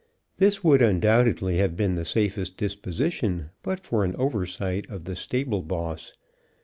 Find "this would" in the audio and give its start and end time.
0.37-0.81